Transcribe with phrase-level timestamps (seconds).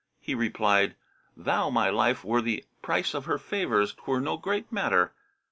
[0.19, 0.95] He replied,
[1.37, 5.13] "Though my life were the price of her favours 'twere no great matter."